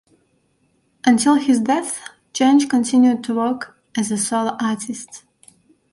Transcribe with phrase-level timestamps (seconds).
[1.05, 1.99] Until his death,
[2.33, 5.23] Jansch continued to work as a solo artist.